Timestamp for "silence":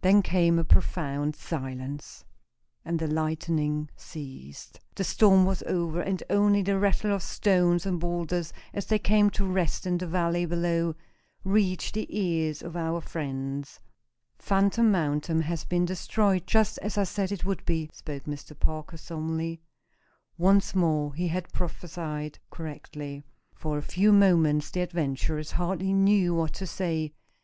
1.36-2.24